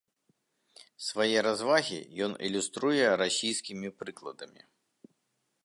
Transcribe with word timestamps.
Свае 1.07 1.39
развагі 1.47 1.99
ён 2.27 2.31
ілюструе 2.47 3.05
расійскімі 3.23 3.93
прыкладамі. 4.01 4.63